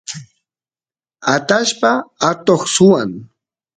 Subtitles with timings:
[1.33, 1.91] atallpasta
[2.29, 3.09] atoq swan